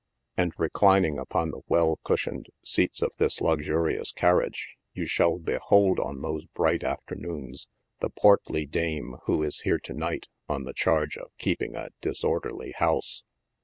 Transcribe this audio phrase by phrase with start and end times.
[0.35, 6.23] And, reclining upon tha well cushioned seats of this luxurious carriage, you shall behold on
[6.23, 7.67] those bright afternoons
[7.99, 12.39] the portly dame who is here to night on the charge of keeping a disor
[12.41, 13.23] derly house.